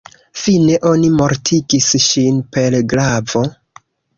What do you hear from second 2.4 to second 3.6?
per glavo.